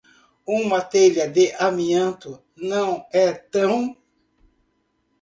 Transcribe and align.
Uma 0.47 0.81
telha 0.81 1.29
de 1.29 1.51
amianto 1.53 2.43
não 2.57 3.05
é 3.13 3.31
tão 3.31 3.95